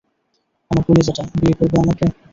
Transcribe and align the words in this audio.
আমার 0.71 0.83
কলিজাটা, 0.87 1.23
বিয়ে 1.33 1.55
করবে 1.59 1.77
আমাকে? 1.83 2.05